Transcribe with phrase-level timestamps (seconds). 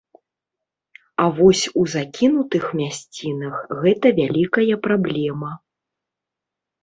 [1.23, 5.51] А вось у закінутых мясцінах гэта вялікая праблема.